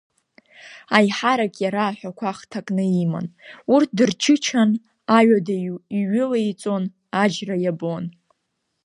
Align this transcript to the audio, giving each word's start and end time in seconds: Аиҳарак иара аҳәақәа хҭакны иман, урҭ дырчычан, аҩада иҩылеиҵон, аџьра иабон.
Аиҳарак 0.97 1.55
иара 1.63 1.81
аҳәақәа 1.85 2.37
хҭакны 2.37 2.83
иман, 3.03 3.27
урҭ 3.73 3.89
дырчычан, 3.97 4.71
аҩада 5.17 5.55
иҩылеиҵон, 5.95 6.83
аџьра 7.23 7.55
иабон. 7.63 8.05